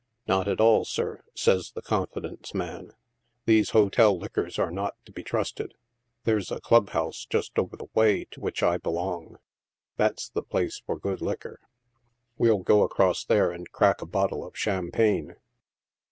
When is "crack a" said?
13.71-14.07